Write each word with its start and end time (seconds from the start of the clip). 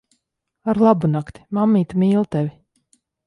Arlabunakti. 0.73 1.43
Mammīte 1.59 2.01
mīl 2.05 2.27
tevi. 2.37 2.53